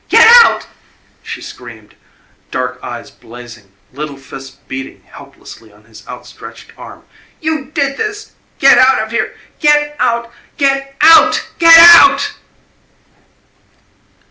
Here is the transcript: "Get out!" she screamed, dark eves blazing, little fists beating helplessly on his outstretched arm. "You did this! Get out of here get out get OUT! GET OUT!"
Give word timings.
"Get 0.09 0.25
out!" 0.43 0.65
she 1.21 1.43
screamed, 1.43 1.93
dark 2.49 2.79
eves 2.83 3.11
blazing, 3.11 3.71
little 3.93 4.17
fists 4.17 4.57
beating 4.67 5.03
helplessly 5.03 5.71
on 5.71 5.83
his 5.85 6.07
outstretched 6.07 6.71
arm. 6.75 7.05
"You 7.39 7.65
did 7.65 7.97
this! 7.97 8.31
Get 8.57 8.79
out 8.79 8.97
of 8.97 9.11
here 9.11 9.37
get 9.59 9.95
out 9.99 10.33
get 10.57 10.95
OUT! 11.01 11.45
GET 11.59 11.77
OUT!" 11.77 12.33